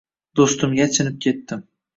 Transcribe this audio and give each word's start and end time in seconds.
Doʻstimga 0.39 0.87
achinib 0.87 1.23
ketdim. 1.27 1.67